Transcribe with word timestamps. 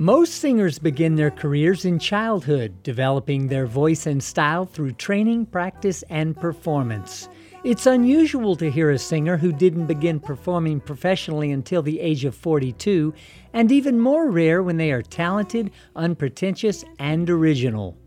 Most 0.00 0.34
singers 0.34 0.78
begin 0.78 1.16
their 1.16 1.30
careers 1.30 1.84
in 1.84 1.98
childhood, 1.98 2.82
developing 2.82 3.48
their 3.48 3.66
voice 3.66 4.06
and 4.06 4.22
style 4.22 4.64
through 4.64 4.92
training, 4.92 5.46
practice, 5.46 6.02
and 6.08 6.36
performance. 6.36 7.28
It's 7.64 7.84
unusual 7.86 8.56
to 8.56 8.70
hear 8.70 8.90
a 8.90 8.98
singer 8.98 9.36
who 9.36 9.52
didn't 9.52 9.86
begin 9.86 10.20
performing 10.20 10.80
professionally 10.80 11.50
until 11.50 11.82
the 11.82 12.00
age 12.00 12.24
of 12.24 12.34
42, 12.34 13.12
and 13.52 13.72
even 13.72 14.00
more 14.00 14.30
rare 14.30 14.62
when 14.62 14.76
they 14.76 14.92
are 14.92 15.02
talented, 15.02 15.72
unpretentious, 15.96 16.84
and 16.98 17.28
original. 17.28 17.98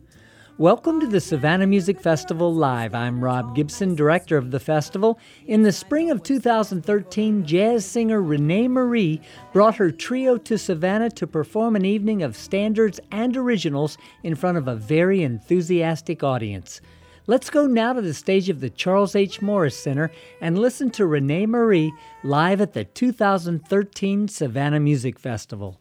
Welcome 0.61 0.99
to 0.99 1.07
the 1.07 1.19
Savannah 1.19 1.65
Music 1.65 1.99
Festival 1.99 2.53
Live. 2.53 2.93
I'm 2.93 3.23
Rob 3.23 3.55
Gibson, 3.55 3.95
director 3.95 4.37
of 4.37 4.51
the 4.51 4.59
festival. 4.59 5.17
In 5.47 5.63
the 5.63 5.71
spring 5.71 6.11
of 6.11 6.21
2013, 6.21 7.43
jazz 7.43 7.83
singer 7.83 8.21
René 8.21 8.69
Marie 8.69 9.21
brought 9.53 9.77
her 9.77 9.89
trio 9.89 10.37
to 10.37 10.59
Savannah 10.59 11.09
to 11.09 11.25
perform 11.25 11.75
an 11.75 11.83
evening 11.83 12.21
of 12.21 12.37
standards 12.37 12.99
and 13.11 13.35
originals 13.35 13.97
in 14.21 14.35
front 14.35 14.59
of 14.59 14.67
a 14.67 14.75
very 14.75 15.23
enthusiastic 15.23 16.21
audience. 16.21 16.79
Let's 17.25 17.49
go 17.49 17.65
now 17.65 17.93
to 17.93 18.01
the 18.01 18.13
stage 18.13 18.47
of 18.47 18.59
the 18.59 18.69
Charles 18.69 19.15
H. 19.15 19.41
Morris 19.41 19.75
Center 19.75 20.11
and 20.41 20.59
listen 20.59 20.91
to 20.91 21.05
René 21.05 21.47
Marie 21.47 21.91
live 22.23 22.61
at 22.61 22.73
the 22.73 22.85
2013 22.85 24.27
Savannah 24.27 24.79
Music 24.79 25.17
Festival. 25.17 25.80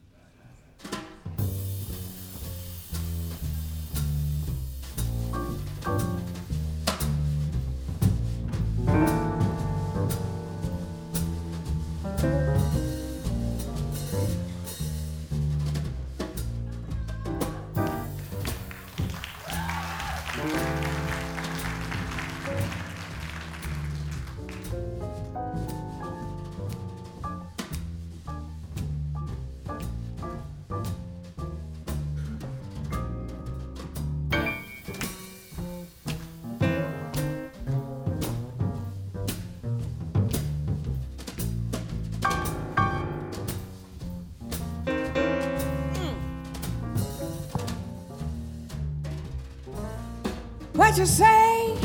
You 51.00 51.06
say? 51.06 51.78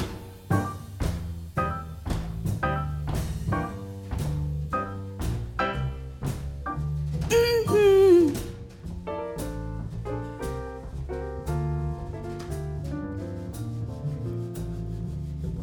Mm-hmm. 7.30 8.35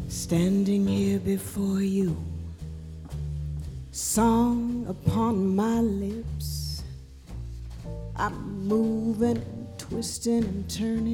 Standing 0.07 0.87
here 0.87 1.19
before 1.19 1.81
you, 1.81 2.17
song 3.91 4.87
upon 4.89 5.55
my 5.55 5.79
lips. 5.79 6.81
I'm 8.15 8.67
moving 8.67 9.37
and 9.37 9.67
twisting 9.77 10.43
and 10.43 10.67
turning 10.67 11.12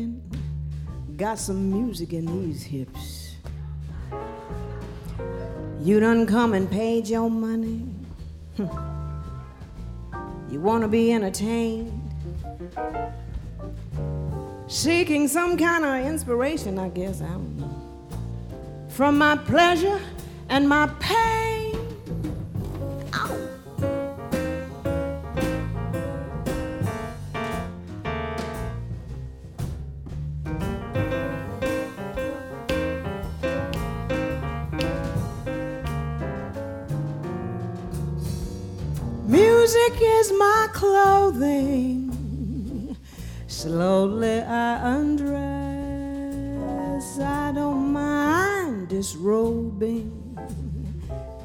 got 1.19 1.37
some 1.37 1.69
music 1.69 2.13
in 2.13 2.25
these 2.25 2.63
hips. 2.63 3.35
You 5.81 5.99
done 5.99 6.25
come 6.25 6.53
and 6.53 6.71
paid 6.71 7.09
your 7.09 7.29
money. 7.29 7.85
you 10.49 10.61
wanna 10.61 10.87
be 10.87 11.11
entertained. 11.11 11.91
Seeking 14.67 15.27
some 15.27 15.57
kind 15.57 15.83
of 15.83 16.05
inspiration, 16.05 16.79
I 16.79 16.87
guess, 16.87 17.21
I 17.21 17.27
don't 17.27 17.57
know. 17.57 18.87
From 18.87 19.17
my 19.17 19.35
pleasure 19.35 19.99
and 20.47 20.69
my 20.69 20.87
pain. 21.01 21.38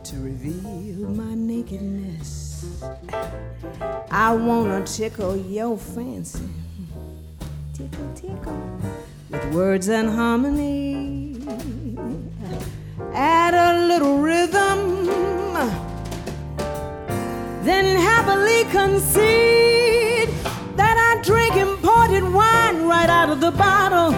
To 0.04 0.16
reveal 0.16 1.08
my 1.10 1.34
nakedness. 1.34 2.64
I 4.10 4.34
wanna 4.34 4.84
tickle 4.86 5.36
your 5.36 5.76
fancy. 5.76 6.48
Tickle, 7.72 8.12
tickle. 8.14 8.80
With 9.30 9.54
words 9.54 9.88
and 9.88 10.08
harmony. 10.08 11.36
Add 13.12 13.54
a 13.54 13.86
little 13.86 14.18
rhythm 14.18 15.04
then 17.64 17.96
happily 17.96 18.64
concede 18.64 20.28
that 20.76 20.96
I 20.98 21.22
drink 21.22 21.56
imported 21.56 22.22
wine 22.22 22.86
right 22.86 23.08
out 23.08 23.30
of 23.30 23.40
the 23.40 23.52
bottle. 23.52 24.14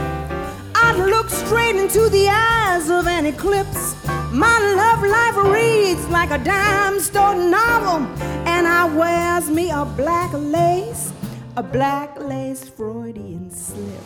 I'd 0.74 0.96
look 0.96 1.30
straight 1.30 1.76
into 1.76 2.08
the 2.08 2.28
eyes 2.28 2.90
of 2.90 3.06
an 3.06 3.24
eclipse. 3.24 3.95
My 4.36 4.58
love 4.76 5.02
life 5.02 5.50
reads 5.50 6.06
like 6.10 6.30
a 6.30 6.36
dime 6.36 7.00
store 7.00 7.34
novel, 7.34 8.06
and 8.46 8.66
I 8.66 8.84
wears 8.84 9.48
me 9.48 9.70
a 9.70 9.86
black 9.86 10.30
lace, 10.34 11.10
a 11.56 11.62
black 11.62 12.20
lace 12.20 12.68
Freudian 12.68 13.50
slip. 13.50 14.02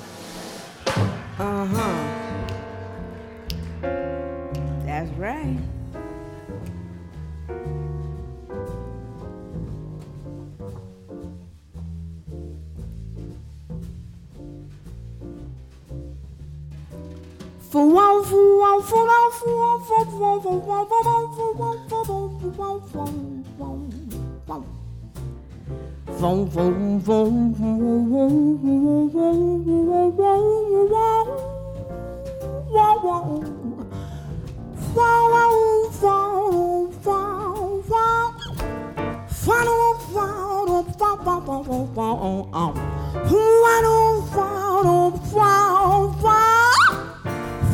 Uh 1.37 1.67
huh. 1.67 2.47
That's 4.87 5.11
right. 5.19 5.59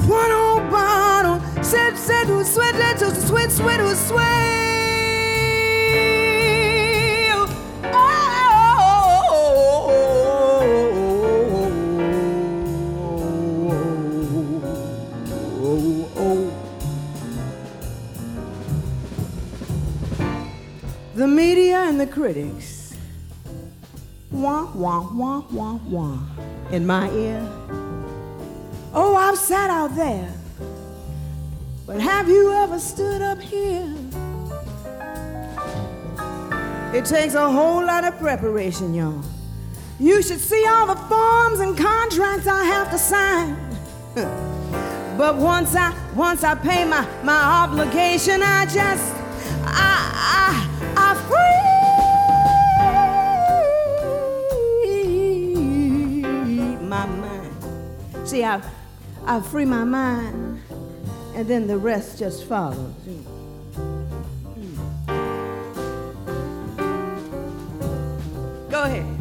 One 0.08 0.45
bottle, 0.70 1.40
said, 1.62 1.96
said, 1.96 2.26
who 2.26 2.44
sweat, 2.44 2.74
let 2.74 3.02
us 3.02 3.26
sweat, 3.26 3.50
sweat, 3.50 3.80
who 3.80 3.94
sweat. 3.94 4.66
The 21.14 21.26
media 21.26 21.78
and 21.78 21.98
the 21.98 22.06
critics, 22.06 22.94
wah, 24.30 24.70
wah, 24.74 25.08
wah, 25.12 25.42
wah, 25.50 25.78
wah, 25.88 26.18
in 26.70 26.86
my 26.86 27.10
ear. 27.10 27.40
Oh, 28.92 29.16
I've 29.16 29.38
sat 29.38 29.70
out 29.70 29.96
there. 29.96 30.35
But 31.86 32.00
have 32.00 32.28
you 32.28 32.52
ever 32.52 32.80
stood 32.80 33.22
up 33.22 33.40
here 33.40 33.94
It 36.92 37.04
takes 37.04 37.34
a 37.34 37.50
whole 37.50 37.84
lot 37.84 38.04
of 38.04 38.18
preparation, 38.18 38.94
y'all. 38.94 39.22
You 40.00 40.22
should 40.22 40.40
see 40.40 40.64
all 40.66 40.86
the 40.86 40.96
forms 40.96 41.60
and 41.60 41.76
contracts 41.76 42.46
I 42.46 42.64
have 42.64 42.90
to 42.90 42.98
sign. 42.98 43.54
but 45.18 45.36
once 45.36 45.76
I 45.76 45.94
once 46.14 46.42
I 46.42 46.54
pay 46.54 46.84
my, 46.84 47.06
my 47.22 47.38
obligation, 47.64 48.42
I 48.42 48.64
just 48.64 49.14
I 49.64 50.10
I 50.40 50.68
I 50.96 51.14
free 56.22 56.78
my 56.80 57.06
mind. 57.06 57.54
See, 58.26 58.42
I 58.42 58.62
I 59.26 59.40
free 59.40 59.66
my 59.66 59.84
mind, 59.84 60.62
and 61.36 61.46
then 61.46 61.66
the 61.66 61.76
rest 61.76 62.18
just 62.18 62.44
follows. 62.44 62.94
Go 68.70 68.82
ahead. 68.82 69.15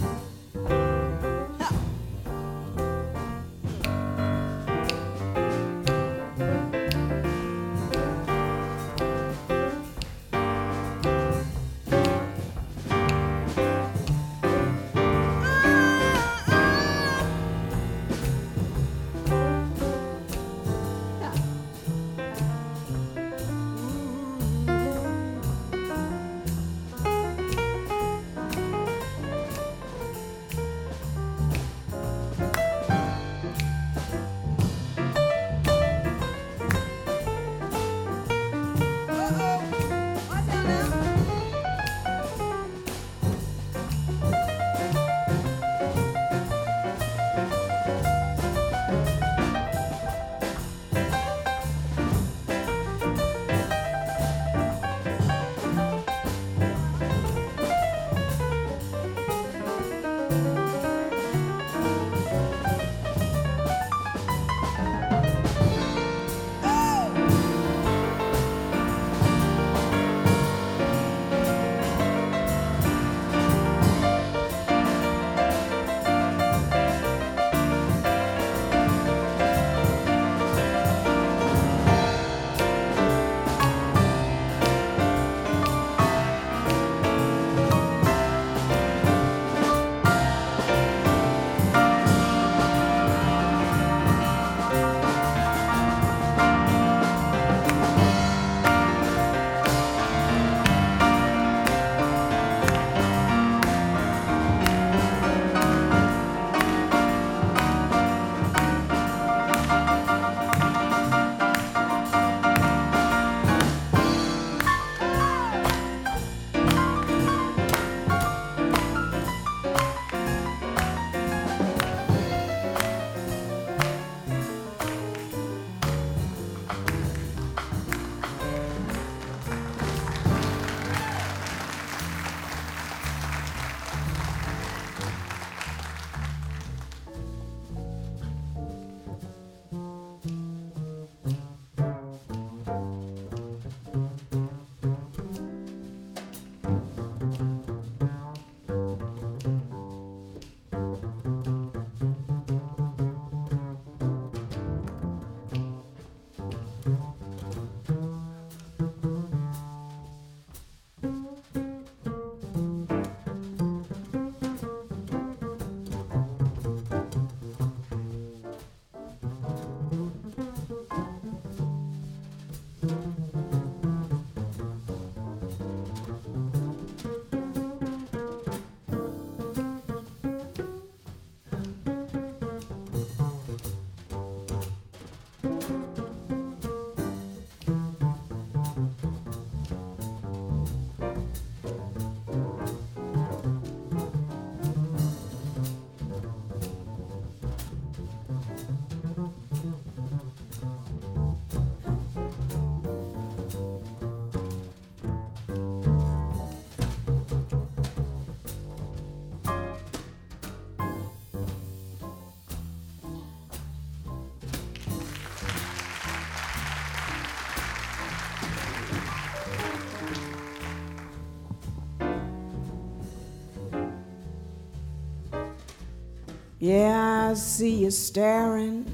Yeah, 226.68 227.30
I 227.30 227.36
see 227.36 227.84
you 227.84 227.92
staring 227.92 228.86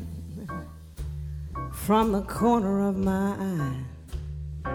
from 1.71 2.11
the 2.11 2.21
corner 2.23 2.85
of 2.85 2.97
my 2.97 3.33
eye. 4.65 4.73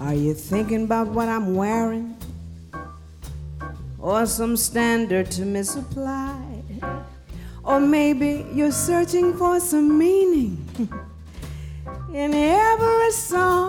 Are 0.00 0.14
you 0.14 0.34
thinking 0.34 0.82
about 0.82 1.06
what 1.06 1.28
I'm 1.28 1.54
wearing? 1.54 2.16
Or 4.00 4.26
some 4.26 4.56
standard 4.56 5.30
to 5.30 5.44
misapply? 5.44 6.42
Or 7.62 7.78
maybe 7.78 8.44
you're 8.52 8.72
searching 8.72 9.36
for 9.36 9.60
some 9.60 9.96
meaning 9.96 10.66
in 12.12 12.34
every 12.34 13.12
song 13.12 13.59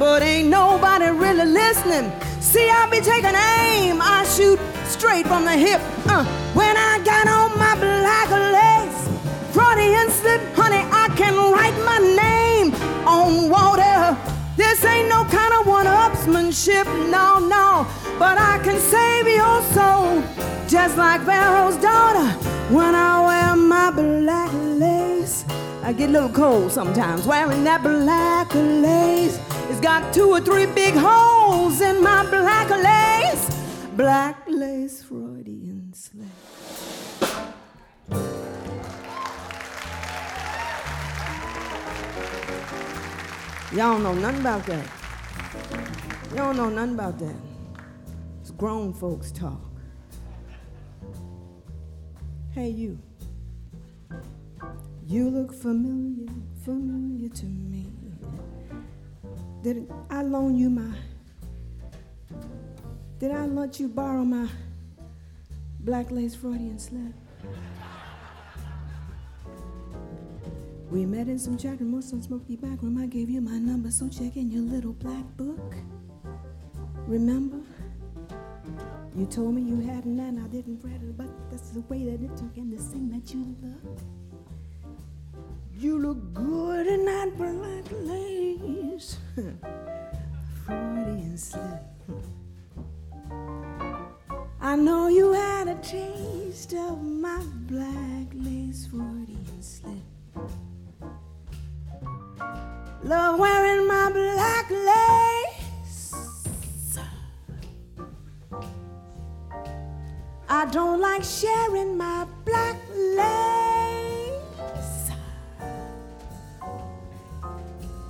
but 0.00 0.22
ain't 0.22 0.48
nobody 0.48 1.10
really 1.10 1.44
listening. 1.44 2.10
See, 2.40 2.70
I 2.70 2.88
be 2.90 3.00
taking 3.02 3.36
aim, 3.36 4.00
I 4.00 4.24
shoot 4.24 4.58
straight 4.86 5.26
from 5.26 5.44
the 5.44 5.52
hip. 5.52 5.82
Uh, 6.06 6.24
when 6.54 6.74
I 6.74 6.98
got 7.04 7.28
on 7.28 7.50
my 7.58 7.74
black 7.76 8.30
lace, 8.56 9.00
Freudian 9.52 10.08
slip, 10.08 10.40
honey, 10.54 10.82
I 10.90 11.08
can 11.20 11.34
write 11.52 11.76
my 11.84 11.98
name 12.24 12.74
on 13.06 13.50
water. 13.50 14.16
This 14.56 14.82
ain't 14.86 15.10
no 15.10 15.26
kind 15.26 15.52
of 15.52 15.66
one-upsmanship, 15.66 16.86
no, 17.10 17.38
no. 17.38 17.86
But 18.18 18.38
I 18.38 18.58
can 18.64 18.80
save 18.80 19.28
your 19.28 19.60
soul, 19.76 20.24
just 20.66 20.96
like 20.96 21.20
Pharaoh's 21.26 21.76
daughter, 21.76 22.26
when 22.74 22.94
I 22.94 23.12
wear 23.26 23.54
my 23.54 23.90
black 23.90 24.50
lace. 24.54 25.44
I 25.82 25.92
get 25.92 26.08
a 26.08 26.12
little 26.12 26.30
cold 26.30 26.72
sometimes 26.72 27.26
wearing 27.26 27.64
that 27.64 27.82
black 27.82 28.54
lace. 28.54 29.38
Got 29.82 30.12
two 30.12 30.28
or 30.28 30.40
three 30.40 30.66
big 30.66 30.94
holes 30.94 31.80
in 31.80 32.02
my 32.02 32.22
black 32.28 32.68
lace. 32.68 33.48
Black 33.96 34.46
lace 34.46 35.02
Freudian 35.02 35.94
slip. 35.94 36.26
Y'all 43.72 43.98
know 43.98 44.12
nothing 44.12 44.40
about 44.40 44.66
that. 44.66 44.86
Y'all 46.34 46.52
know 46.52 46.68
nothing 46.68 46.94
about 46.94 47.18
that. 47.18 47.36
It's 48.42 48.50
grown 48.50 48.92
folks 48.92 49.32
talk. 49.32 49.62
Hey, 52.52 52.68
you. 52.68 52.98
You 55.06 55.30
look 55.30 55.54
familiar, 55.54 56.28
familiar 56.64 57.30
to 57.30 57.46
me. 57.46 57.79
Did 59.62 59.92
I 60.08 60.22
loan 60.22 60.56
you 60.56 60.70
my. 60.70 60.96
Did 63.18 63.32
I 63.32 63.44
let 63.44 63.78
you 63.78 63.88
borrow 63.88 64.24
my 64.24 64.48
black 65.80 66.10
lace 66.10 66.34
Freudian 66.34 66.78
slip? 66.78 67.12
We 70.90 71.04
met 71.04 71.28
in 71.28 71.38
some 71.38 71.58
Jack 71.58 71.80
and 71.80 71.90
Moose 71.90 72.12
on 72.14 72.22
Smoky 72.22 72.56
Back 72.56 72.82
Room. 72.82 72.96
I 72.98 73.06
gave 73.06 73.28
you 73.28 73.42
my 73.42 73.58
number, 73.58 73.90
so 73.90 74.08
check 74.08 74.36
in 74.36 74.50
your 74.50 74.62
little 74.62 74.94
black 74.94 75.24
book. 75.36 75.74
Remember? 77.06 77.60
You 79.14 79.26
told 79.26 79.54
me 79.54 79.62
you 79.62 79.80
hadn't, 79.80 80.18
and 80.18 80.42
I 80.42 80.48
didn't 80.48 80.80
fret 80.80 80.94
it, 80.94 81.18
but 81.18 81.28
that's 81.50 81.70
the 81.70 81.80
way 81.82 82.04
that 82.04 82.22
it 82.24 82.34
took, 82.36 82.56
and 82.56 82.72
the 82.72 82.82
thing 82.82 83.10
that 83.10 83.32
you 83.34 83.54
looked. 83.62 84.02
You 85.80 85.98
look 85.98 86.34
good 86.34 86.86
in 86.86 87.06
that 87.06 87.38
black 87.38 87.84
lace. 88.02 89.16
Freudian 90.66 91.38
slip. 91.38 91.80
I 94.60 94.76
know 94.76 95.08
you 95.08 95.32
had 95.32 95.68
a 95.68 95.76
taste 95.76 96.74
of 96.74 97.02
my 97.02 97.42
black 97.66 98.26
lace 98.34 98.88
Freudian 98.88 99.62
slip. 99.62 99.94
Love 103.02 103.38
wearing 103.38 103.88
my 103.88 104.10
black 104.12 104.70
lace. 104.70 106.14
I 110.46 110.66
don't 110.66 111.00
like 111.00 111.24
sharing 111.24 111.96
my 111.96 112.26
black 112.44 112.76
lace. 113.16 113.69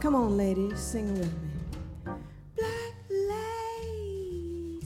Come 0.00 0.14
on, 0.14 0.36
ladies, 0.38 0.80
sing 0.80 1.12
with 1.12 1.30
me. 1.42 1.50
Black 2.56 2.94
lace. 3.10 4.80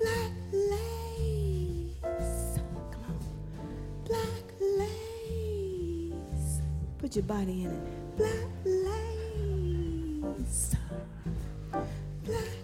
Black 0.00 0.32
lace. 0.50 2.00
Come 2.90 3.04
on. 3.06 3.18
Black 4.06 4.46
lace. 4.78 6.60
Put 6.96 7.16
your 7.16 7.24
body 7.24 7.64
in 7.64 7.70
it. 7.70 8.16
Black 8.16 8.48
lace. 8.64 10.74
Black 12.24 12.57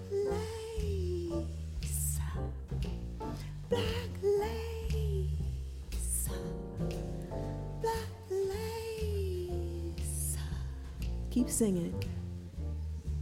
Keep 11.44 11.52
singing. 11.52 12.02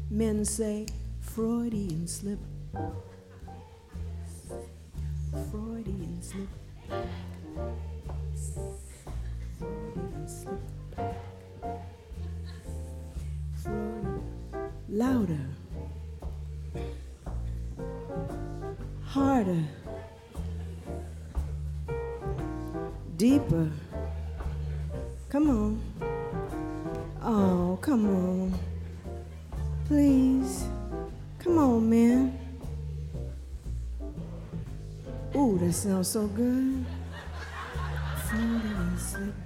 Men 0.08 0.44
say 0.44 0.86
Freudian 1.20 2.06
slip. 2.06 2.38
Freudian 5.50 6.22
slip. 6.22 6.48
Freudian 9.58 10.28
slip. 10.28 10.60
Freudian. 13.60 14.22
Louder. 14.88 15.46
Harder. 19.04 19.64
Deeper. 23.16 23.68
Come 25.28 25.50
on. 25.50 25.91
Come 27.92 28.06
on. 28.08 28.58
Please. 29.84 30.64
Come 31.38 31.58
on, 31.58 31.90
man. 31.90 32.38
Ooh, 35.36 35.58
that 35.58 35.74
sounds 35.74 36.08
so 36.08 36.26
good. 36.26 36.86
Slip. 38.96 39.41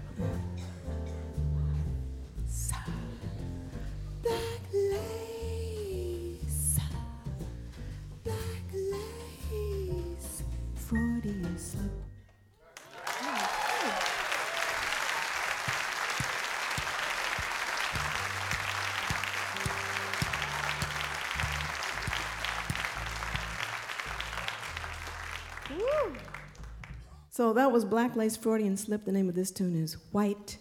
So 27.47 27.53
that 27.53 27.71
was 27.71 27.85
Black 27.85 28.17
Lace 28.17 28.37
Freudian 28.37 28.77
Slip. 28.77 29.05
The 29.05 29.13
name 29.13 29.29
of 29.29 29.37
this 29.37 29.53
tune 29.53 29.81
is 29.81 29.99
White 30.11 30.59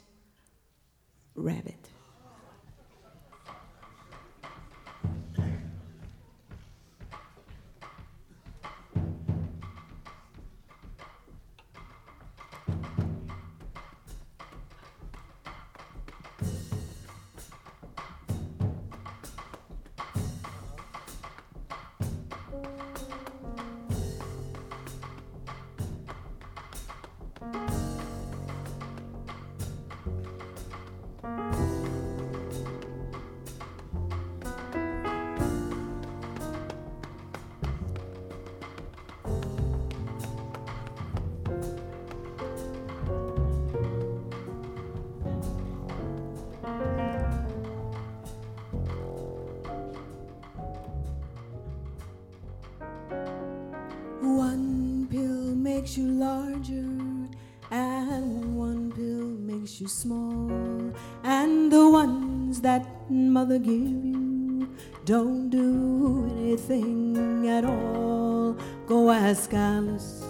you 59.81 59.87
small. 59.87 60.93
And 61.23 61.71
the 61.71 61.89
ones 61.89 62.61
that 62.61 62.85
mother 63.09 63.59
give 63.59 64.05
you 64.05 64.69
don't 65.05 65.49
do 65.49 66.25
anything 66.37 67.47
at 67.49 67.65
all. 67.65 68.57
Go 68.87 69.11
ask 69.11 69.53
Alice 69.53 70.23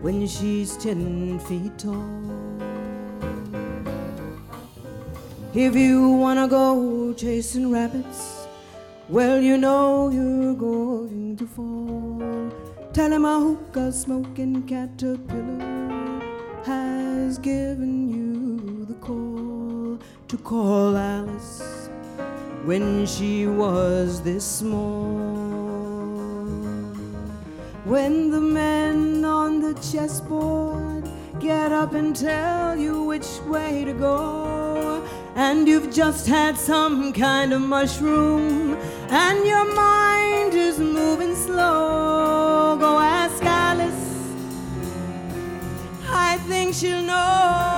when 0.00 0.26
she's 0.26 0.76
ten 0.76 1.38
feet 1.40 1.78
tall. 1.78 2.22
If 5.54 5.76
you 5.76 6.08
wanna 6.08 6.48
go 6.48 7.12
chasing 7.12 7.70
rabbits, 7.70 8.46
well, 9.08 9.40
you 9.40 9.58
know 9.58 10.10
you're 10.10 10.54
going 10.54 11.36
to 11.36 11.46
fall. 11.46 12.50
Tell 12.92 13.12
him 13.12 13.24
a 13.24 13.40
hookah 13.40 13.92
smoking 13.92 14.62
caterpillar 14.62 16.20
has 16.64 17.38
given 17.38 18.01
to 20.32 20.38
call 20.38 20.96
Alice 20.96 21.90
when 22.64 23.04
she 23.04 23.46
was 23.46 24.22
this 24.22 24.42
small. 24.42 25.28
When 27.84 28.30
the 28.30 28.40
men 28.40 29.26
on 29.26 29.60
the 29.60 29.74
chessboard 29.74 31.06
get 31.38 31.70
up 31.70 31.92
and 31.92 32.16
tell 32.16 32.78
you 32.78 33.02
which 33.02 33.28
way 33.46 33.84
to 33.84 33.92
go, 33.92 35.06
and 35.34 35.68
you've 35.68 35.92
just 35.92 36.26
had 36.26 36.56
some 36.56 37.12
kind 37.12 37.52
of 37.52 37.60
mushroom, 37.60 38.78
and 39.10 39.44
your 39.44 39.66
mind 39.74 40.54
is 40.54 40.78
moving 40.78 41.34
slow, 41.34 42.78
go 42.80 42.98
ask 42.98 43.44
Alice. 43.44 44.32
I 46.08 46.38
think 46.48 46.72
she'll 46.72 47.02
know 47.02 47.71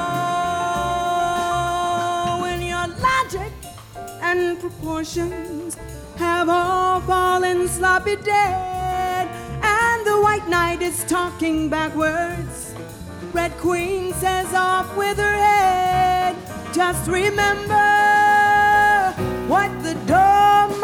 and 4.84 5.32
proportions 5.32 5.76
have 6.16 6.48
all 6.48 7.00
fallen 7.00 7.68
sloppy 7.68 8.16
dead, 8.16 9.28
and 9.62 10.06
the 10.06 10.20
white 10.20 10.46
knight 10.48 10.82
is 10.82 11.04
talking 11.04 11.68
backwards. 11.68 12.74
Red 13.32 13.52
queen 13.58 14.12
says 14.14 14.52
off 14.54 14.96
with 14.96 15.16
her 15.18 15.36
head. 15.36 16.36
Just 16.72 17.08
remember 17.08 17.74
what 19.48 19.70
the 19.82 19.94
dormouse 20.06 20.83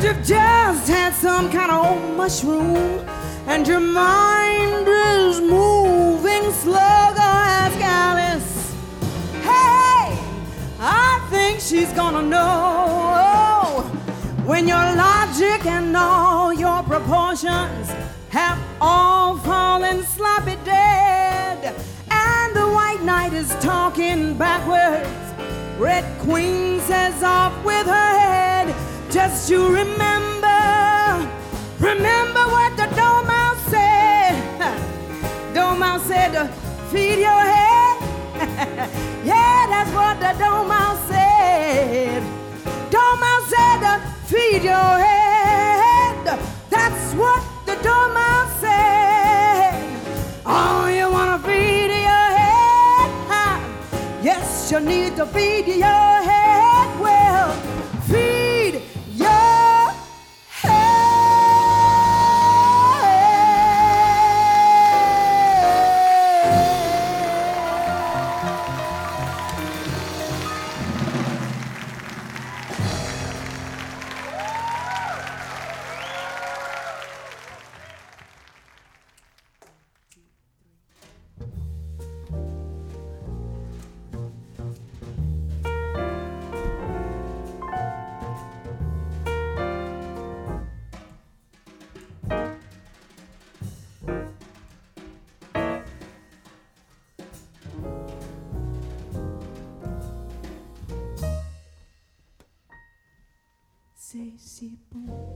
And 0.00 0.16
you've 0.16 0.26
just 0.26 0.88
had 0.88 1.12
some 1.12 1.50
kind 1.50 1.70
of 1.70 1.84
old 1.84 2.16
mushroom, 2.16 3.06
and 3.46 3.68
your 3.68 3.80
mind 3.80 4.88
is 4.88 5.42
moving 5.42 6.50
slower 6.52 7.12
as 7.18 7.76
Alice. 7.82 8.74
Hey, 9.42 10.18
I 10.80 11.20
think 11.28 11.60
she's 11.60 11.92
gonna 11.92 12.22
know 12.22 13.82
when 14.46 14.66
your 14.66 14.78
logic 14.78 15.66
and 15.66 15.94
all 15.94 16.50
your 16.50 16.82
proportions 16.82 17.92
have 18.30 18.58
all 18.80 19.36
fallen 19.36 20.02
sloppy 20.04 20.56
dead, 20.64 21.74
and 22.10 22.56
the 22.56 22.66
white 22.68 23.02
knight 23.02 23.34
is 23.34 23.54
talking 23.60 24.32
backwards. 24.38 25.10
Red 25.78 26.06
Queen 26.20 26.80
says 26.80 27.22
off 27.22 27.52
with 27.66 27.86
her 27.86 28.18
head. 28.18 28.39
Just 29.10 29.50
you 29.50 29.66
remember, 29.66 31.28
remember 31.80 32.44
what 32.54 32.76
the 32.76 32.86
Dormouse 32.94 33.58
said. 33.66 34.36
Dormouse 35.52 36.04
said 36.04 36.30
to 36.30 36.46
feed 36.92 37.18
your 37.18 37.42
head. 37.54 37.98
yeah, 39.24 39.66
that's 39.68 39.90
what 39.90 40.20
the 40.20 40.32
Dormouse 40.38 41.08
said. 41.08 42.22
Dormouse 42.88 43.46
said 43.48 43.80
to 43.80 44.00
feed 44.26 44.62
your 44.62 44.98
head. 45.02 46.38
That's 46.70 47.12
what 47.14 47.42
the 47.66 47.74
Dormouse 47.82 48.60
said. 48.60 50.00
Oh, 50.46 50.86
you 50.86 51.10
wanna 51.10 51.40
feed 51.40 51.90
your 51.90 52.28
head? 52.38 53.10
Yes, 54.22 54.70
you 54.70 54.78
need 54.78 55.16
to 55.16 55.26
feed 55.26 55.66
your 55.66 56.22
head. 56.22 56.49
Bon. 104.92 105.30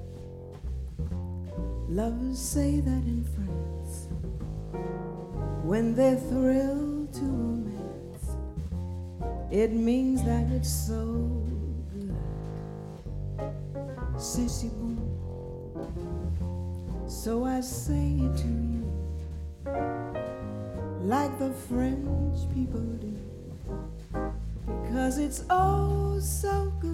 Lovers 1.88 2.38
say 2.38 2.80
that 2.80 3.04
in 3.06 3.24
France 3.34 4.08
when 5.62 5.94
they're 5.94 6.16
thrilled 6.16 7.12
to 7.14 7.20
romance. 7.20 8.36
It 9.50 9.72
means 9.72 10.22
that 10.24 10.50
it's 10.50 10.70
so 10.70 11.44
good. 11.94 12.16
C'est 14.18 14.48
si 14.48 14.68
bon. 14.68 14.96
So 17.08 17.44
I 17.44 17.60
say 17.60 18.18
it 18.20 18.36
to 18.38 18.48
you 18.48 18.84
like 21.04 21.38
the 21.38 21.50
French 21.68 22.38
people 22.54 22.80
do 22.80 23.16
because 24.82 25.18
it's 25.18 25.44
oh 25.50 26.18
so 26.20 26.72
good. 26.80 26.93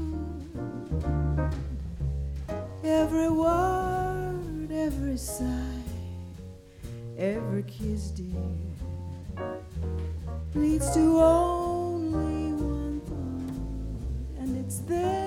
Every 2.93 3.31
word, 3.31 4.69
every 4.73 5.17
sigh, 5.17 5.47
every 7.17 7.63
kiss, 7.63 8.11
dear, 8.11 9.47
leads 10.57 10.93
to 10.95 11.21
only 11.23 12.53
one 12.53 13.01
thought, 13.07 14.43
and 14.43 14.57
it's 14.57 14.81
this, 14.81 15.20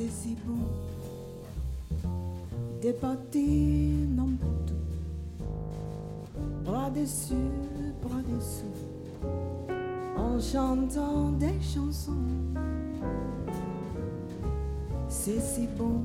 c'est 0.00 0.10
si 0.10 0.36
bon. 0.46 0.56
De 2.82 2.92
partir 2.92 3.42
non 4.16 4.30
tout, 4.66 4.74
bras 6.64 6.88
dessus, 6.90 7.34
bras 8.02 8.22
dessous, 8.22 8.64
en 10.16 10.40
chantant 10.40 11.32
des 11.32 11.60
chansons. 11.60 12.12
C'est 15.08 15.40
si 15.40 15.68
bon. 15.76 16.00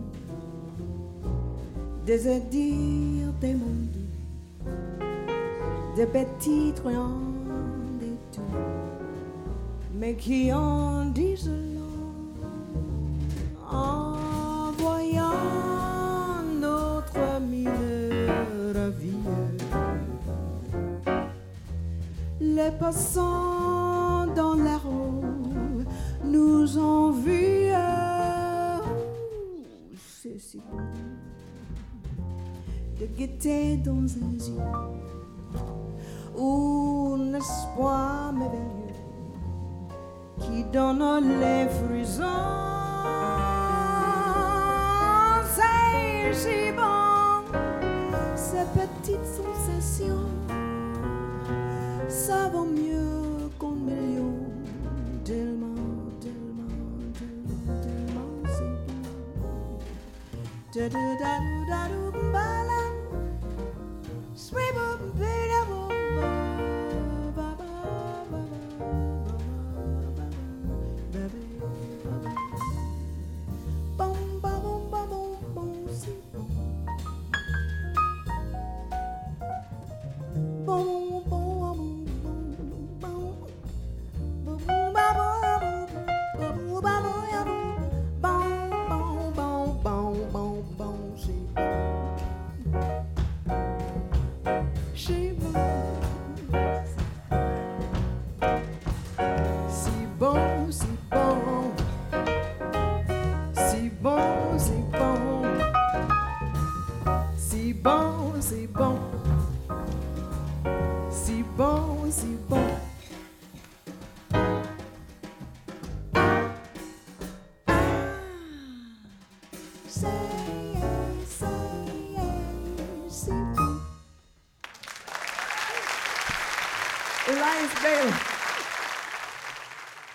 De 2.06 2.18
se 2.18 2.40
dire 2.50 3.32
des 3.40 3.54
mondes, 3.54 4.04
des 5.96 6.06
petits 6.06 6.74
truands 6.76 7.34
des 8.00 8.18
tout, 8.34 8.42
mais 9.98 10.16
qui 10.16 10.52
en 10.52 11.06
disent 11.06 11.65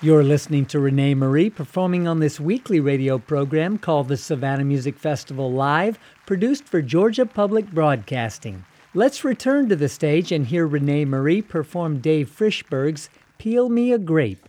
You're 0.03 0.25
listening 0.25 0.65
to 0.67 0.79
René 0.79 1.15
Marie 1.15 1.51
performing 1.51 2.09
on 2.09 2.21
this 2.21 2.41
weekly 2.41 2.81
radio 2.81 3.19
program 3.19 3.77
called 3.77 4.09
the 4.09 4.17
Savannah 4.17 4.65
Music 4.65 4.99
Festival 4.99 5.53
Live, 5.53 5.99
produced 6.25 6.65
for 6.65 6.81
Georgia 6.81 7.27
Public 7.27 7.71
Broadcasting. 7.71 8.65
Let's 8.93 9.25
return 9.25 9.69
to 9.69 9.77
the 9.77 9.89
stage 9.89 10.33
and 10.33 10.47
hear 10.47 10.67
René 10.69 11.07
Marie 11.07 11.43
perform 11.43 12.01
Dave 12.01 12.29
Frishberg's 12.29 13.09
Peel 13.39 13.69
Me 13.69 13.93
a 13.93 13.99
Grape. 13.99 14.49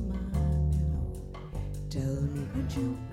you. 2.77 3.10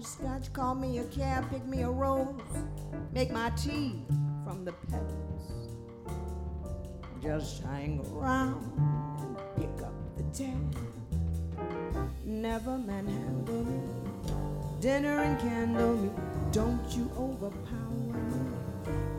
Scotch, 0.00 0.52
call 0.52 0.74
me 0.76 0.98
a 0.98 1.04
cab, 1.04 1.50
pick 1.50 1.66
me 1.66 1.82
a 1.82 1.90
rose, 1.90 2.40
make 3.12 3.32
my 3.32 3.50
tea 3.50 4.04
from 4.44 4.64
the 4.64 4.72
petals. 4.72 5.76
Just 7.20 7.64
hang 7.64 8.00
around 8.12 8.62
and 9.18 9.36
pick 9.56 9.84
up 9.84 9.92
the 10.16 10.22
tab. 10.36 10.76
Never 12.24 12.78
manhandle 12.78 13.64
me, 13.64 13.80
dinner 14.80 15.20
and 15.20 15.38
candle 15.40 15.96
me. 15.96 16.10
Don't 16.52 16.88
you 16.96 17.10
overpower 17.18 17.90
me, 17.90 18.56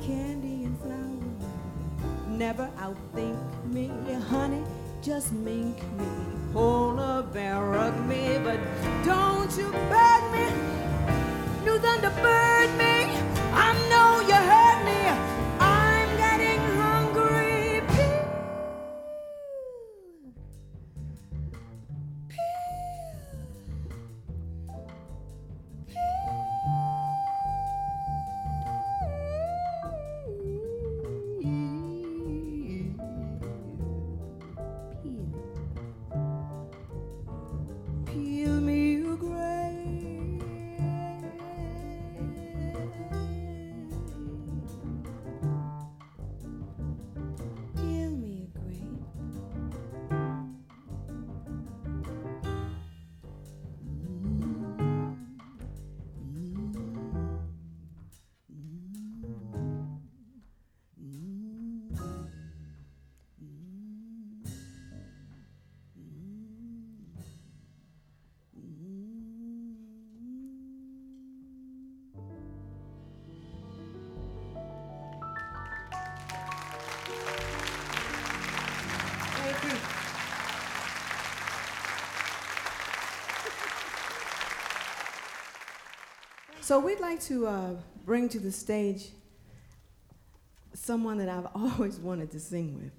candy 0.01 0.63
and 0.63 0.79
flour. 0.79 2.29
Never 2.29 2.69
outthink 2.77 3.37
me, 3.65 3.91
honey. 4.29 4.63
Just 5.01 5.31
mink 5.31 5.77
me, 5.97 6.05
polar 6.53 7.23
bear 7.23 7.63
rug 7.63 7.97
me, 8.05 8.37
but 8.43 8.59
don't 9.05 9.49
you 9.57 9.71
beg 9.71 10.23
me, 10.33 10.45
new 11.63 11.79
thunderbird 11.79 12.77
me. 12.77 13.17
I 13.53 13.88
So 86.69 86.77
we'd 86.77 86.99
like 86.99 87.19
to 87.21 87.47
uh, 87.47 87.69
bring 88.05 88.29
to 88.29 88.39
the 88.39 88.51
stage 88.51 89.07
someone 90.75 91.17
that 91.17 91.27
I've 91.27 91.47
always 91.55 91.97
wanted 91.97 92.29
to 92.29 92.39
sing 92.39 92.75
with, 92.75 92.91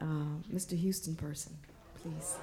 uh, 0.00 0.42
Mr. 0.52 0.76
Houston 0.76 1.14
Person, 1.14 1.56
please. 2.02 2.36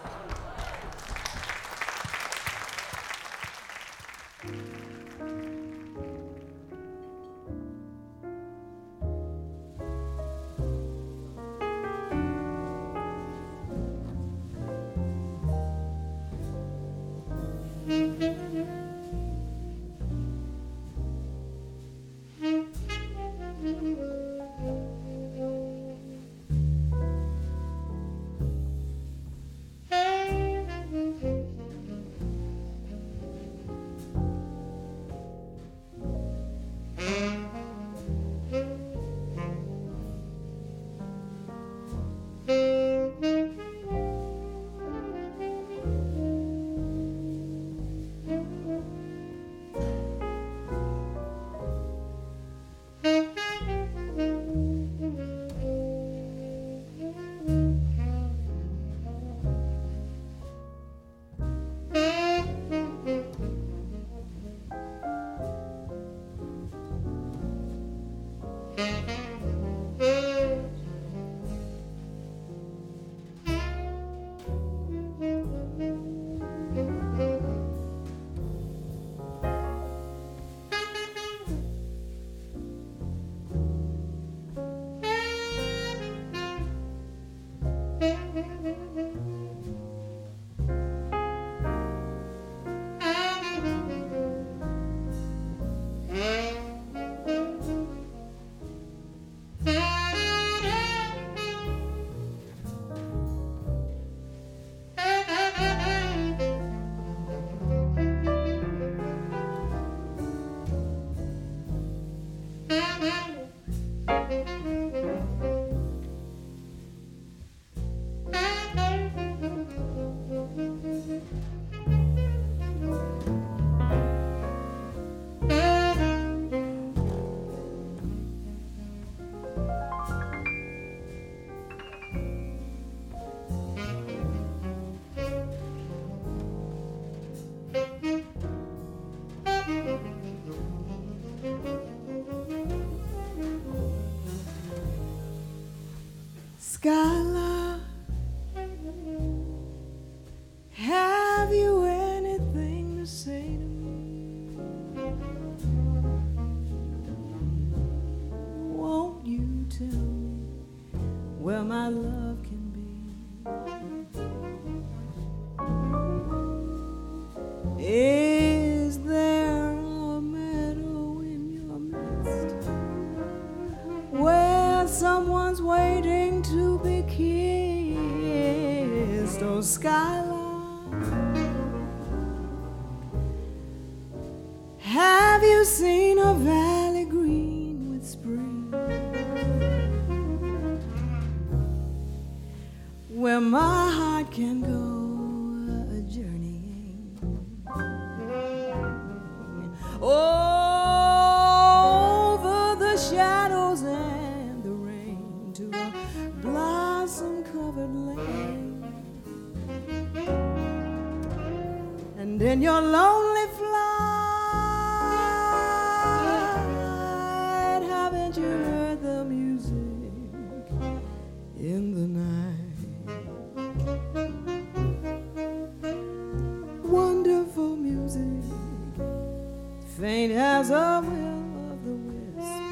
as 230.57 230.71
a 230.71 231.03
will 231.05 231.71
of 231.71 231.85
the 231.85 231.93
wisp, 231.93 232.63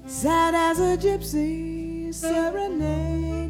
sad 0.06 0.54
as 0.54 0.82
a 0.82 0.98
gypsy 0.98 2.14
serenade. 2.14 3.43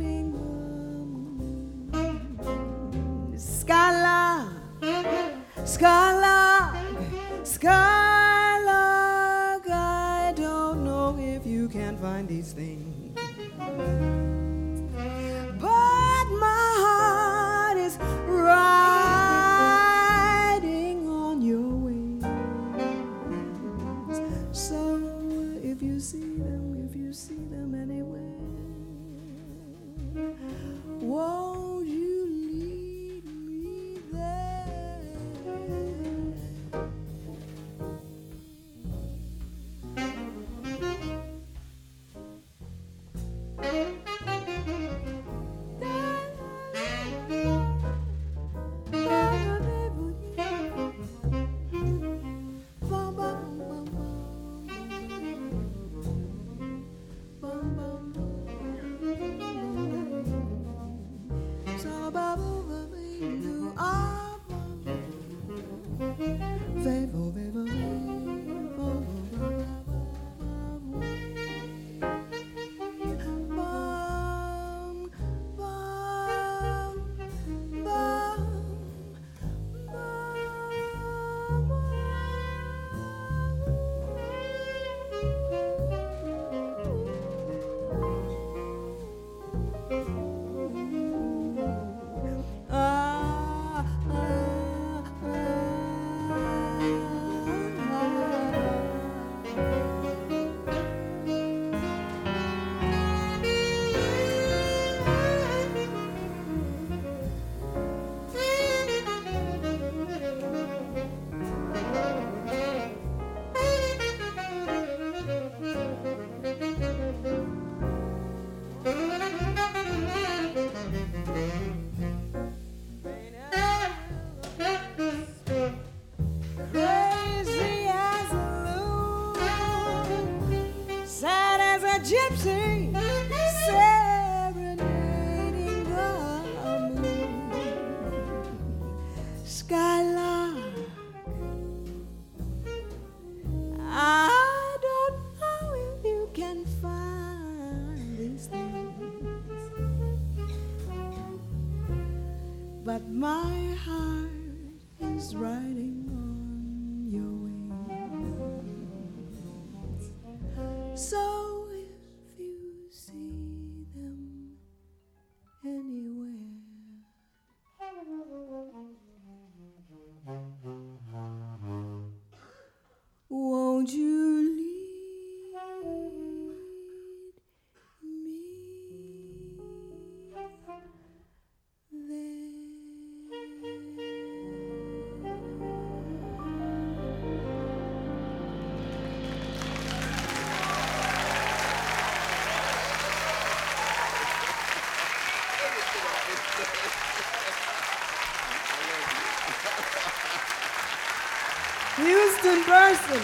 in 202.53 202.63
person. 202.65 203.21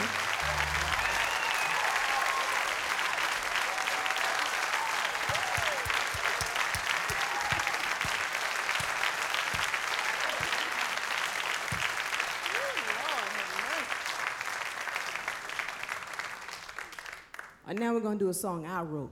And 17.68 17.80
now 17.80 17.94
we're 17.94 18.00
going 18.00 18.18
to 18.18 18.26
do 18.26 18.30
a 18.30 18.34
song 18.34 18.66
I 18.66 18.82
wrote. 18.82 19.12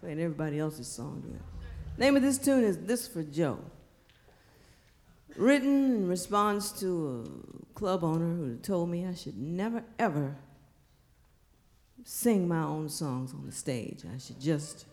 Playing 0.00 0.20
everybody 0.20 0.58
else's 0.58 0.88
song. 0.88 1.22
Name 1.96 2.16
of 2.16 2.22
this 2.22 2.38
tune 2.38 2.64
is 2.64 2.76
This 2.78 3.06
for 3.06 3.22
Joe. 3.22 3.60
Written 5.36 5.94
in 5.94 6.08
response 6.08 6.72
to 6.80 7.47
club 7.78 8.02
owner 8.02 8.34
who 8.34 8.56
told 8.56 8.90
me 8.90 9.06
I 9.06 9.14
should 9.14 9.38
never, 9.38 9.84
ever 10.00 10.34
sing 12.04 12.48
my 12.48 12.62
own 12.62 12.88
songs 12.88 13.32
on 13.32 13.46
the 13.46 13.52
stage. 13.52 14.02
I 14.12 14.18
should 14.18 14.40
just 14.40 14.84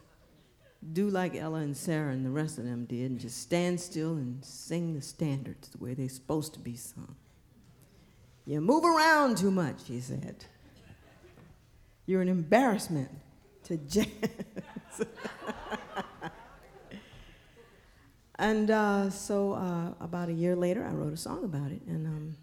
do 0.93 1.09
like 1.09 1.35
Ella 1.35 1.61
and 1.61 1.75
Sarah 1.75 2.11
and 2.11 2.23
the 2.23 2.29
rest 2.29 2.59
of 2.59 2.65
them 2.65 2.85
did 2.85 3.09
and 3.09 3.19
just 3.19 3.41
stand 3.41 3.81
still 3.81 4.11
and 4.11 4.45
sing 4.45 4.93
the 4.93 5.01
standards 5.01 5.69
the 5.69 5.83
way 5.83 5.95
they're 5.95 6.07
supposed 6.07 6.53
to 6.53 6.59
be 6.59 6.75
sung. 6.75 7.15
You 8.45 8.61
move 8.61 8.85
around 8.85 9.39
too 9.39 9.49
much, 9.49 9.87
he 9.87 9.99
said. 9.99 10.45
You're 12.05 12.21
an 12.21 12.29
embarrassment 12.29 13.09
to 13.63 13.77
jazz. 13.77 14.05
and 18.35 18.69
uh, 18.69 19.09
so 19.09 19.53
uh, 19.53 19.93
about 19.99 20.29
a 20.29 20.33
year 20.33 20.55
later, 20.55 20.85
I 20.85 20.93
wrote 20.93 21.13
a 21.13 21.17
song 21.17 21.43
about 21.43 21.71
it. 21.71 21.81
And 21.87 22.05
um, 22.05 22.35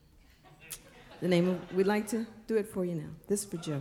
the 1.23 1.29
name 1.29 1.49
of, 1.49 1.75
we'd 1.75 1.87
like 1.87 2.09
to 2.09 2.27
do 2.49 2.57
it 2.57 2.67
for 2.67 2.85
you 2.85 2.97
now. 2.97 3.09
This 3.29 3.45
is 3.45 3.47
for 3.47 3.57
Joe. 3.59 3.81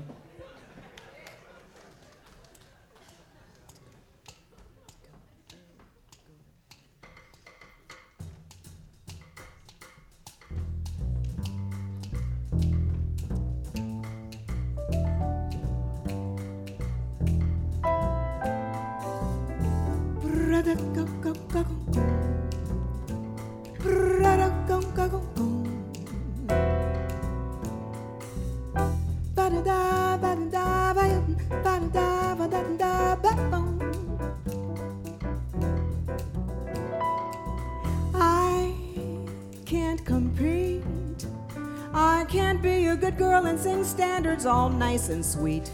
And 45.12 45.24
sweet. 45.24 45.70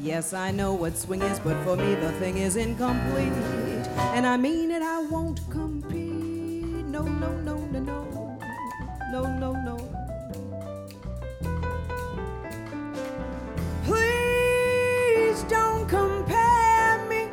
Yes, 0.00 0.32
I 0.32 0.50
know 0.50 0.74
what 0.74 0.96
swing 0.96 1.22
is, 1.22 1.38
but 1.38 1.62
for 1.64 1.76
me 1.76 1.94
the 1.94 2.10
thing 2.12 2.38
is 2.38 2.56
incomplete. 2.56 3.32
And 4.16 4.26
I 4.26 4.36
mean 4.36 4.70
it, 4.70 4.82
I 4.82 5.02
won't 5.02 5.40
compete. 5.50 6.12
No, 6.86 7.02
no, 7.02 7.32
no, 7.42 7.56
no, 7.58 7.80
no. 7.80 8.38
No, 9.12 9.22
no, 9.38 9.52
no. 9.52 9.76
Please 13.84 15.42
don't 15.44 15.88
compare 15.88 17.06
me 17.08 17.28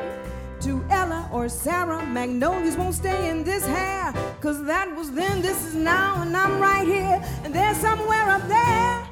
to 0.61 0.84
Ella 0.91 1.29
or 1.32 1.49
Sarah. 1.49 2.05
Magnolias 2.05 2.75
won't 2.77 2.93
stay 2.93 3.29
in 3.29 3.43
this 3.43 3.65
hair. 3.65 4.13
Cause 4.41 4.63
that 4.65 4.95
was 4.95 5.11
then, 5.11 5.41
this 5.41 5.65
is 5.65 5.75
now, 5.75 6.21
and 6.21 6.36
I'm 6.36 6.59
right 6.59 6.88
here. 6.88 7.21
And 7.43 7.53
they're 7.55 7.75
somewhere 7.75 8.29
up 8.29 8.47
there. 8.47 9.11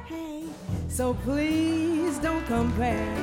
So 0.90 1.14
please 1.14 2.18
don't 2.18 2.44
compare. 2.46 3.16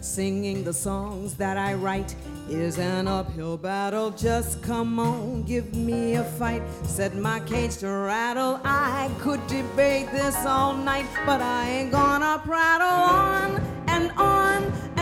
Singing 0.00 0.62
the 0.62 0.72
songs 0.72 1.34
that 1.34 1.56
I 1.56 1.74
write 1.74 2.14
is 2.48 2.78
an 2.78 3.08
uphill 3.08 3.56
battle. 3.56 4.10
Just 4.10 4.62
come 4.62 4.98
on, 4.98 5.42
give 5.42 5.74
me 5.74 6.14
a 6.14 6.24
fight. 6.24 6.62
Set 6.84 7.16
my 7.16 7.40
cage 7.40 7.78
to 7.78 7.88
rattle. 7.88 8.60
I 8.62 9.10
could 9.18 9.44
debate 9.46 10.10
this 10.12 10.36
all 10.44 10.74
night, 10.74 11.06
but 11.24 11.40
I 11.40 11.68
ain't 11.68 11.92
gonna 11.92 12.40
prattle 12.44 12.86
on 12.86 13.60
and 13.88 14.12
on 14.12 14.95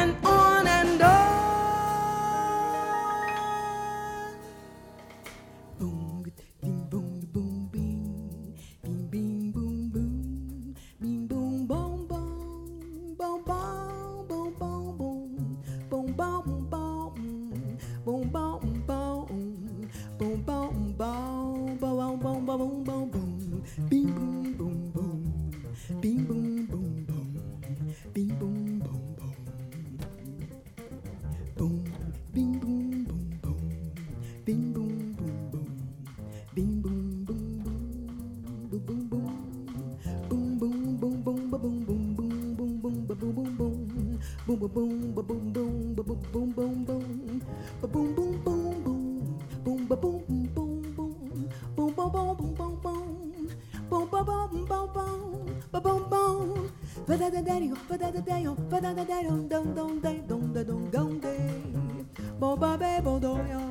ba 62.65 62.77
be 62.81 62.93
bo 63.05 63.19
do 63.25 63.33
yo 63.53 63.63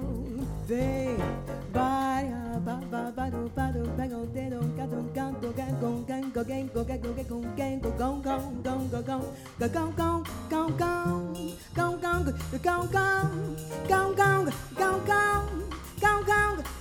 ve 0.70 1.18
ba 1.76 2.22
ya 2.30 2.42
ba 2.66 2.76
ba 2.92 3.02
ba 3.18 3.26
do 3.34 3.42
ba 3.56 3.66
do 3.76 3.82
ba 3.98 4.06
go 4.12 4.20
de 4.36 4.44
do 4.54 4.60
ga 4.78 4.86
do 4.92 5.00
ga 5.16 5.26
do 5.42 5.50
ga 5.60 5.66
gong 5.82 6.02
gang 6.10 6.28
go 6.36 6.44
gang 6.52 6.68
go 6.76 6.84
ga 6.90 6.98
go 7.04 7.12
ga 7.18 7.24
gong 7.32 7.48
gang 7.58 7.80
go 7.86 7.90
gong 8.02 8.22
gong 8.28 8.46
gong 8.66 8.84
go 8.94 9.02
gong 9.10 9.26
go 9.60 9.68
gong 9.76 9.92
gong 9.98 10.22
gong 10.52 10.72
gong 10.78 11.24
gong 11.78 11.96
gong 12.04 12.22
go 12.28 12.34
gong 12.68 12.86
gong 12.94 13.32
gong 13.90 14.16
gong 14.20 14.46
gong 15.10 15.46
gong 16.04 16.24
gong 16.30 16.73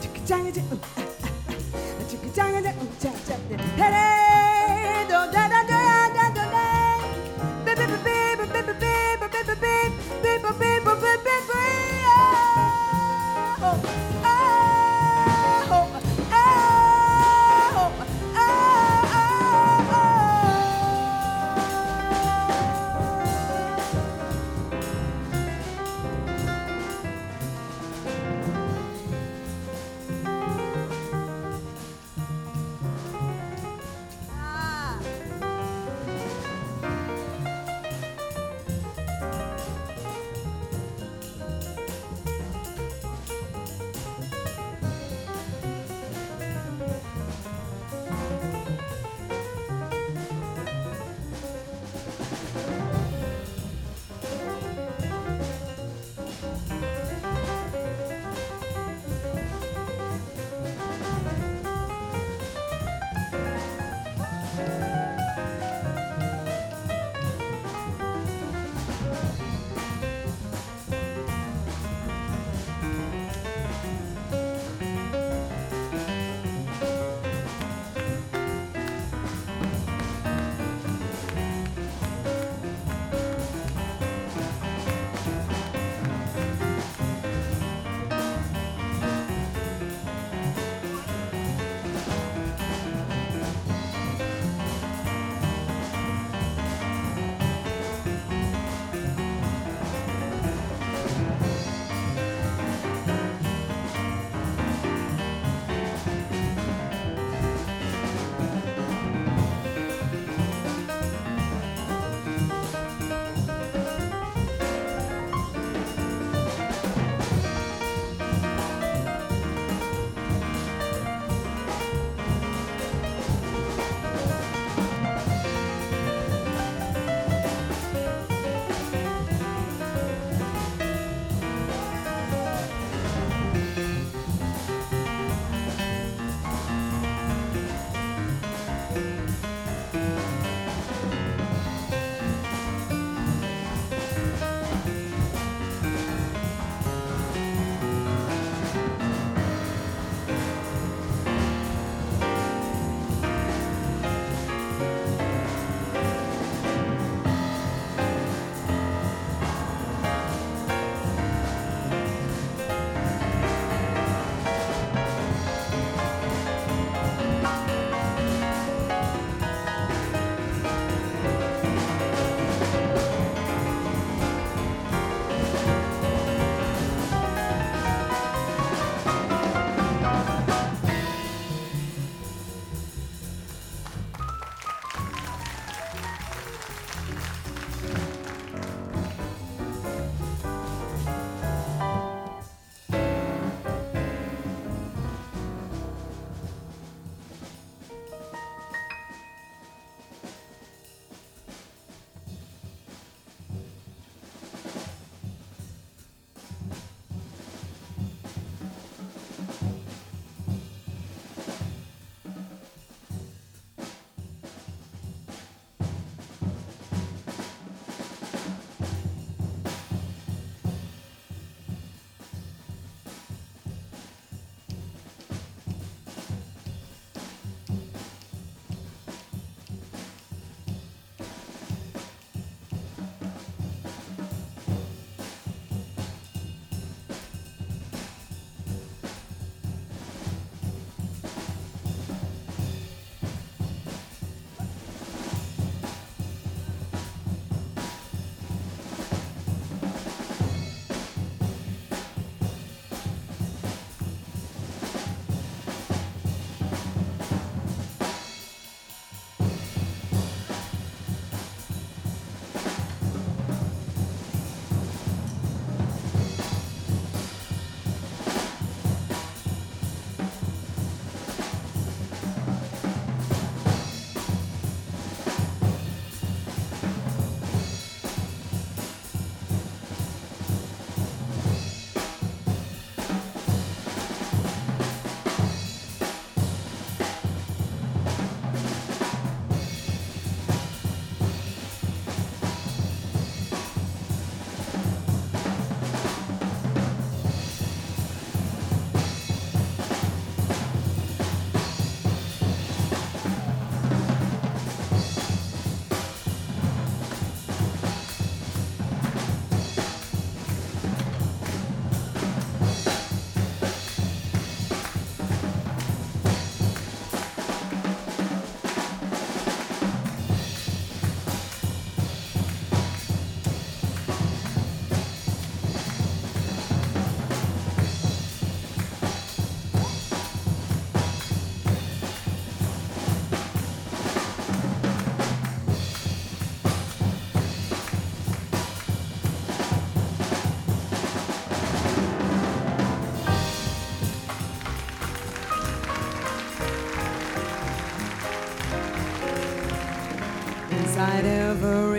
지그장이지 0.00 0.62
지그장이지 2.08 2.68
우짜짜 2.68 3.36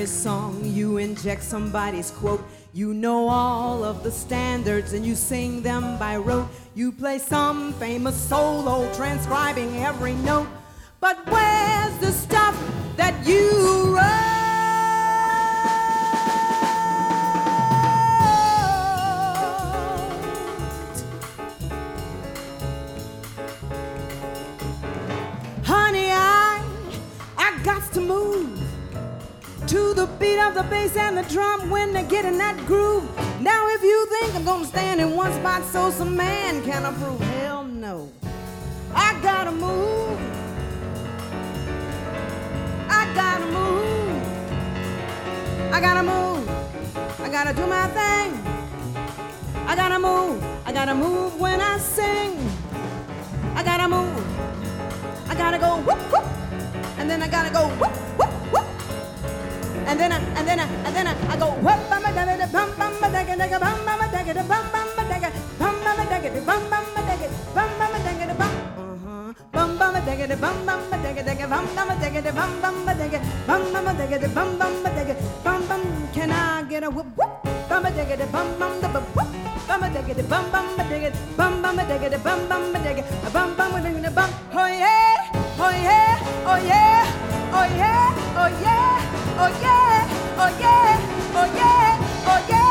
every 0.08 0.22
song, 0.22 0.62
you 0.64 0.98
inject 0.98 1.44
somebody's 1.44 2.12
quote. 2.12 2.42
You 2.74 2.94
know 2.94 3.28
all 3.28 3.84
of 3.84 4.04
the 4.04 4.12
standards 4.12 4.94
and 4.94 5.06
you 5.06 5.16
sing 5.16 5.62
them 5.62 6.00
by 6.00 6.16
rote. 6.16 6.48
You 6.76 6.94
play 6.94 7.20
some 7.20 7.74
famous 7.74 8.16
solo, 8.16 8.90
transcribing 8.94 9.76
every 9.84 10.14
note. 10.14 10.48
Can 36.78 36.94
approve, 36.94 37.20
hell 37.20 37.64
no. 37.64 38.08
I 38.94 39.20
gotta 39.24 39.52
move. 39.52 40.20
I 42.88 43.02
gotta 43.20 43.48
move. 43.58 44.22
I 45.74 45.82
gotta 45.82 46.04
move. 46.04 46.44
I 47.26 47.30
gotta 47.30 47.54
do 47.60 47.66
my 47.66 47.88
thing. 47.98 48.30
I 49.66 49.76
gotta 49.76 49.98
move. 49.98 50.38
I 50.68 50.72
gotta 50.72 50.94
move 50.94 51.40
when 51.40 51.60
I 51.62 51.80
sing. 51.80 52.34
I 53.56 53.64
gotta 53.64 53.88
move. 53.88 54.24
I 55.32 55.34
gotta 55.34 55.58
go 55.58 55.78
whoop 55.88 56.02
whoop. 56.12 56.26
And 57.00 57.10
then 57.10 57.24
I 57.24 57.28
gotta 57.28 57.52
go 57.52 57.64
whoop 57.80 57.96
whoop 58.20 58.34
whoop. 58.54 58.68
And 59.90 60.00
then 60.00 60.12
I, 60.12 60.20
and 60.38 60.48
then 60.48 60.60
I, 60.60 60.68
and 60.86 60.96
then 60.96 61.08
I, 61.08 61.14
I 61.34 61.38
go 61.38 61.48
whoop 61.66 61.82
bum 61.90 62.04
ba 62.04 62.12
da 62.14 62.38
da 62.38 62.48
bum 62.56 62.70
bum 62.78 62.94
ba 63.02 63.08
da 63.10 63.24
da 63.26 63.60
bum 63.66 63.78
bum 63.88 63.98
ba 64.00 64.08
da 64.14 64.34
da 64.34 64.44
bum 64.44 64.66
bum 64.74 64.97
bum 70.36 70.66
bum 70.66 70.80
bum 70.90 71.02
da 71.04 71.10
da 71.14 71.48
bum 71.48 71.66
bum 71.76 71.88
bum 71.88 71.88
bum 71.88 72.98
da 72.98 73.20
bum 73.48 73.64
bum 73.74 73.86
ba 73.86 73.94
da 74.00 74.18
da 74.18 74.28
bum 74.36 74.58
bum 74.60 74.74
ba 74.84 74.90
da 74.90 75.14
bum 75.44 75.68
bum 75.70 75.82
can 76.14 76.32
I 76.32 76.64
get 76.70 76.84
a 76.84 76.90
whoop 76.90 77.08
whoop 77.18 77.32
bum 77.70 77.84
ba 77.84 77.90
da 77.92 78.26
bum 78.34 78.48
bum 78.60 78.74
da 78.82 78.88
whoop 78.88 79.30
bum 79.68 79.80
ba 79.82 79.88
da 79.90 80.02
da 80.02 80.24
bum 80.32 80.44
bum 80.52 80.66
ba 80.78 80.84
da 80.90 81.10
bum 81.38 81.62
bum 81.62 81.76
ba 81.78 81.84
da 81.88 82.18
bum 82.26 82.40
bum 82.50 82.74
ba 82.74 82.80
da 82.86 82.94
da 82.94 83.30
bum 83.36 83.50
bum 83.58 83.72
ba 83.72 83.80
da 84.06 84.10
bum 84.18 84.30
oh 84.54 84.68
yeah 84.68 85.16
oh 85.60 85.72
yeah 85.88 86.20
oh 86.52 86.58
yeah 86.70 87.06
oh 87.54 87.68
yeah 87.82 88.14
oh 88.44 88.50
yeah 88.72 88.98
Oh 89.40 89.46
yeah, 89.62 90.10
oh 90.40 90.50
yeah, 90.60 90.98
oh 91.36 91.46
yeah, 91.56 92.26
oh 92.26 92.48
yeah, 92.50 92.67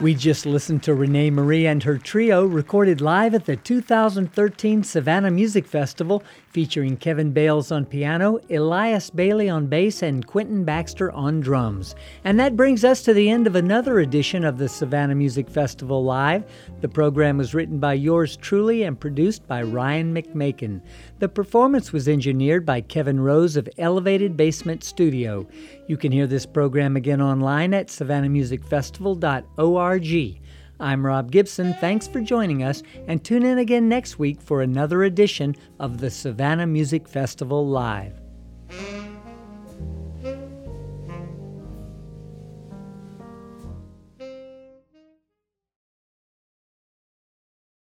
We 0.00 0.14
just 0.14 0.44
listened 0.44 0.82
to 0.82 0.90
René 0.90 1.32
Marie 1.32 1.66
and 1.66 1.82
her 1.84 1.96
trio 1.96 2.44
recorded 2.44 3.00
live 3.00 3.32
at 3.32 3.46
the 3.46 3.56
2013 3.56 4.82
Savannah 4.82 5.30
Music 5.30 5.66
Festival, 5.66 6.22
featuring 6.54 6.96
Kevin 6.96 7.32
Bales 7.32 7.70
on 7.72 7.84
piano, 7.84 8.38
Elias 8.48 9.10
Bailey 9.10 9.50
on 9.50 9.66
bass, 9.66 10.02
and 10.02 10.24
Quentin 10.24 10.64
Baxter 10.64 11.10
on 11.10 11.40
drums. 11.40 11.96
And 12.22 12.38
that 12.38 12.56
brings 12.56 12.84
us 12.84 13.02
to 13.02 13.12
the 13.12 13.28
end 13.28 13.48
of 13.48 13.56
another 13.56 13.98
edition 13.98 14.44
of 14.44 14.56
the 14.56 14.68
Savannah 14.68 15.16
Music 15.16 15.50
Festival 15.50 16.04
Live. 16.04 16.44
The 16.80 16.88
program 16.88 17.38
was 17.38 17.54
written 17.54 17.80
by 17.80 17.94
yours 17.94 18.36
truly 18.36 18.84
and 18.84 19.00
produced 19.00 19.48
by 19.48 19.64
Ryan 19.64 20.14
McMakin. 20.14 20.80
The 21.18 21.28
performance 21.28 21.92
was 21.92 22.06
engineered 22.06 22.64
by 22.64 22.82
Kevin 22.82 23.18
Rose 23.18 23.56
of 23.56 23.68
Elevated 23.76 24.36
Basement 24.36 24.84
Studio. 24.84 25.48
You 25.88 25.96
can 25.96 26.12
hear 26.12 26.28
this 26.28 26.46
program 26.46 26.94
again 26.94 27.20
online 27.20 27.74
at 27.74 27.88
savannahmusicfestival.org. 27.88 30.40
I'm 30.80 31.06
Rob 31.06 31.30
Gibson. 31.30 31.74
Thanks 31.74 32.08
for 32.08 32.20
joining 32.20 32.64
us, 32.64 32.82
and 33.06 33.22
tune 33.22 33.44
in 33.44 33.58
again 33.58 33.88
next 33.88 34.18
week 34.18 34.40
for 34.40 34.60
another 34.60 35.04
edition 35.04 35.54
of 35.78 35.98
the 35.98 36.10
Savannah 36.10 36.66
Music 36.66 37.06
Festival 37.06 37.66
Live. 37.66 38.20